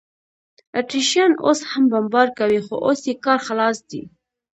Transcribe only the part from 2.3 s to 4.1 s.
کوي، خو اوس یې کار خلاص دی.